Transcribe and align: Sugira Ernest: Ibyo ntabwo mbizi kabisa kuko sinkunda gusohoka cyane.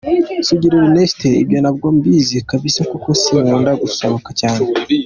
Sugira 0.47 0.75
Ernest: 0.83 1.19
Ibyo 1.43 1.57
ntabwo 1.63 1.87
mbizi 1.97 2.37
kabisa 2.49 2.81
kuko 2.91 3.09
sinkunda 3.21 3.71
gusohoka 3.81 4.29
cyane. 4.39 4.65